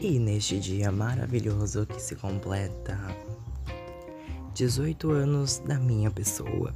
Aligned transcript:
E 0.00 0.18
neste 0.18 0.60
dia 0.60 0.92
maravilhoso 0.92 1.86
que 1.86 2.00
se 2.00 2.14
completa 2.16 2.98
18 4.52 5.10
anos 5.10 5.58
da 5.60 5.78
minha 5.78 6.10
pessoa, 6.10 6.74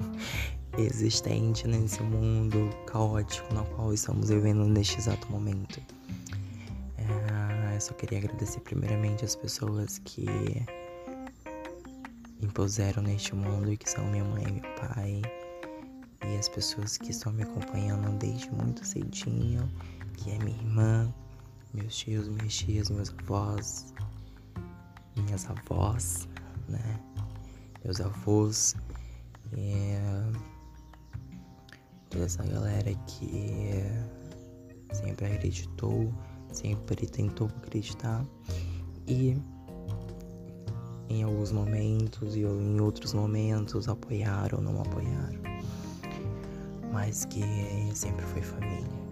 existente 0.76 1.66
nesse 1.66 2.02
mundo 2.02 2.68
caótico 2.86 3.52
no 3.54 3.64
qual 3.64 3.94
estamos 3.94 4.28
vivendo 4.28 4.66
neste 4.66 4.98
exato 4.98 5.30
momento. 5.32 5.80
É, 6.98 7.74
eu 7.74 7.80
só 7.80 7.94
queria 7.94 8.18
agradecer 8.18 8.60
primeiramente 8.60 9.24
as 9.24 9.34
pessoas 9.34 9.98
que 10.04 10.26
impuseram 12.42 13.02
neste 13.02 13.34
mundo 13.34 13.72
e 13.72 13.76
que 13.78 13.88
são 13.88 14.04
minha 14.10 14.24
mãe 14.24 14.44
e 14.46 14.52
meu 14.52 14.74
pai, 14.74 15.22
e 16.26 16.38
as 16.38 16.48
pessoas 16.50 16.98
que 16.98 17.10
estão 17.10 17.32
me 17.32 17.42
acompanhando 17.42 18.18
desde 18.18 18.50
muito 18.50 18.84
cedinho, 18.86 19.66
que 20.18 20.30
é 20.30 20.38
minha 20.38 20.58
irmã 20.58 21.14
meus 21.74 21.96
tios, 21.96 22.28
minhas 22.28 22.54
tias, 22.54 22.88
meus 22.88 23.12
avós, 23.20 23.92
minhas 25.16 25.48
avós, 25.50 26.28
né? 26.68 27.00
Meus 27.84 28.00
avós, 28.00 28.76
é, 29.52 30.32
toda 32.08 32.24
essa 32.24 32.44
galera 32.44 32.94
que 33.06 33.82
sempre 34.92 35.26
acreditou, 35.26 36.12
sempre 36.52 37.06
tentou 37.06 37.48
acreditar 37.48 38.24
e 39.06 39.36
em 41.08 41.22
alguns 41.22 41.52
momentos 41.52 42.36
e 42.36 42.40
em 42.40 42.80
outros 42.80 43.12
momentos 43.12 43.88
apoiaram 43.88 44.58
ou 44.58 44.64
não 44.64 44.80
apoiaram, 44.80 45.42
mas 46.92 47.24
que 47.26 47.42
sempre 47.94 48.24
foi 48.26 48.42
família. 48.42 49.03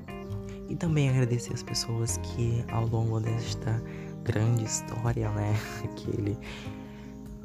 E 0.72 0.74
também 0.74 1.10
agradecer 1.10 1.52
as 1.52 1.62
pessoas 1.62 2.16
que 2.22 2.64
ao 2.72 2.86
longo 2.86 3.20
desta 3.20 3.78
grande 4.24 4.64
história, 4.64 5.30
né? 5.32 5.54
Aquele. 5.84 6.38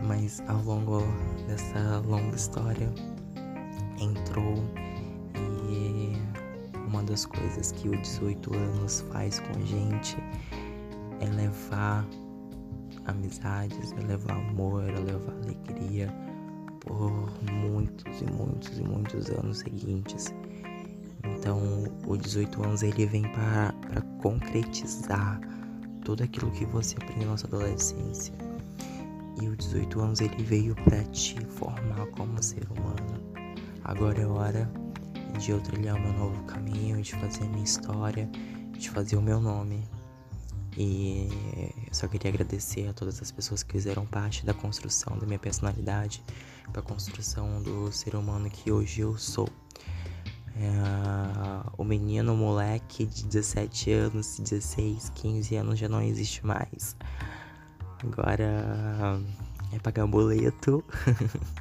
Mas 0.02 0.42
ao 0.48 0.64
longo 0.64 1.02
dessa 1.46 2.00
longa 2.08 2.34
história 2.38 2.90
entrou 4.00 4.64
e 5.70 6.14
uma 6.88 7.04
das 7.04 7.26
coisas 7.26 7.74
que 7.74 7.90
o 7.90 8.02
18 8.02 8.56
anos 8.56 9.02
faz 9.12 9.42
com 9.42 9.60
a 9.60 9.66
gente 9.66 10.16
é 11.20 11.26
levar 11.26 12.08
amizades, 13.08 13.92
é 13.92 14.08
levar 14.08 14.38
amor, 14.38 14.88
é 14.88 15.00
levar 15.00 15.34
alegria 15.44 16.08
por 16.80 17.12
muitos 17.52 18.22
e 18.22 18.32
muitos 18.32 18.80
e 18.80 18.84
muitos 18.84 19.30
anos 19.32 19.58
seguintes. 19.60 20.34
Então, 21.48 21.86
o 22.06 22.18
18 22.18 22.62
anos 22.62 22.84
ele 22.84 23.06
vem 23.06 23.22
para 23.22 23.74
concretizar 24.22 25.40
tudo 26.04 26.22
aquilo 26.22 26.52
que 26.52 26.66
você 26.66 26.98
aprendeu 26.98 27.30
na 27.30 27.38
sua 27.38 27.48
adolescência. 27.48 28.34
E 29.42 29.48
o 29.48 29.56
18 29.56 29.98
anos 29.98 30.20
ele 30.20 30.44
veio 30.44 30.76
para 30.76 31.02
te 31.06 31.40
formar 31.46 32.06
como 32.08 32.44
ser 32.44 32.68
humano. 32.70 33.24
Agora 33.82 34.22
é 34.22 34.26
hora 34.26 34.70
de 35.40 35.52
eu 35.52 35.62
trilhar 35.62 35.98
meu 35.98 36.12
novo 36.12 36.44
caminho, 36.44 37.02
de 37.02 37.16
fazer 37.16 37.46
minha 37.46 37.64
história, 37.64 38.30
de 38.78 38.90
fazer 38.90 39.16
o 39.16 39.22
meu 39.22 39.40
nome. 39.40 39.88
E 40.76 41.30
eu 41.88 41.94
só 41.94 42.10
queria 42.10 42.30
agradecer 42.30 42.90
a 42.90 42.94
todas 42.94 43.22
as 43.22 43.32
pessoas 43.32 43.64
que 43.64 43.72
fizeram 43.72 44.06
parte 44.06 44.46
da 44.46 44.54
construção 44.54 45.18
da 45.18 45.26
minha 45.26 45.40
personalidade, 45.40 46.22
para 46.74 46.82
a 46.82 46.84
construção 46.84 47.62
do 47.62 47.90
ser 47.90 48.16
humano 48.18 48.50
que 48.50 48.70
hoje 48.70 49.00
eu 49.00 49.18
sou. 49.18 49.48
É, 50.60 51.70
o 51.78 51.84
menino, 51.84 52.34
o 52.34 52.38
moleque 52.38 53.06
de 53.06 53.26
17 53.26 53.92
anos, 53.92 54.40
16, 54.40 55.12
15 55.14 55.56
anos 55.56 55.80
já 55.80 55.88
não 55.88 56.02
existe 56.02 56.44
mais. 56.44 56.96
Agora 58.04 59.22
é 59.72 59.80
pagar 59.80 60.08
boleto. 60.08 60.84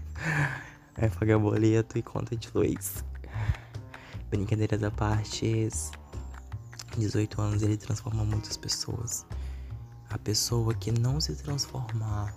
é 0.97 1.09
pagar 1.09 1.39
boleto 1.39 1.99
e 1.99 2.03
conta 2.03 2.35
de 2.35 2.49
luz. 2.55 3.05
Brincadeiras 4.31 4.83
à 4.83 4.91
parte, 4.91 5.69
18 6.97 7.41
anos 7.41 7.63
ele 7.63 7.77
transforma 7.77 8.25
muitas 8.25 8.57
pessoas. 8.57 9.27
A 10.09 10.17
pessoa 10.19 10.73
que 10.75 10.91
não 10.91 11.21
se 11.21 11.35
transformar 11.37 12.35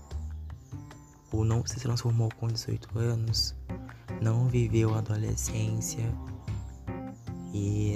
ou 1.32 1.46
não 1.46 1.66
se 1.66 1.80
transformou 1.80 2.30
com 2.38 2.48
18 2.48 3.00
anos, 3.00 3.56
não 4.22 4.48
viveu 4.48 4.94
a 4.96 4.98
adolescência, 4.98 6.04
e 7.54 7.94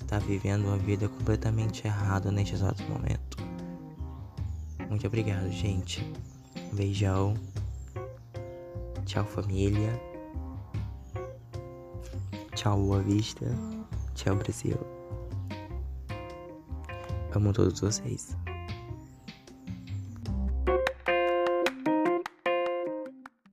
está 0.00 0.18
vivendo 0.18 0.66
uma 0.66 0.78
vida 0.78 1.08
completamente 1.08 1.86
errada 1.86 2.30
neste 2.30 2.54
exato 2.54 2.82
momento. 2.84 3.38
Muito 4.88 5.06
obrigado, 5.06 5.50
gente. 5.50 6.04
Um 6.72 6.76
beijão. 6.76 7.34
Tchau, 9.04 9.24
família. 9.24 10.00
Tchau, 12.54 12.78
Boa 12.78 13.00
Vista. 13.00 13.46
Tchau, 14.14 14.36
Brasil. 14.36 14.78
Amo 17.34 17.52
todos 17.52 17.80
vocês. 17.80 18.36